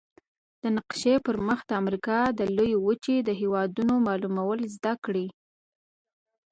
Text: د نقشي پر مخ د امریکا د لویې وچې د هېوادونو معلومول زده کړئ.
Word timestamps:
د 0.63 0.63
نقشي 0.77 1.15
پر 1.25 1.35
مخ 1.47 1.59
د 1.67 1.71
امریکا 1.81 2.19
د 2.39 2.41
لویې 2.55 2.77
وچې 2.85 3.15
د 3.23 3.29
هېوادونو 3.41 3.93
معلومول 4.07 4.59
زده 4.75 4.93
کړئ. 5.03 5.27